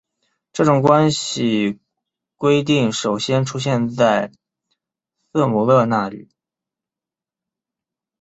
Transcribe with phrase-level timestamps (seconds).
[0.51, 1.79] 这种关系
[2.35, 4.31] 规定首先出现在
[5.31, 6.27] 塞姆勒那里。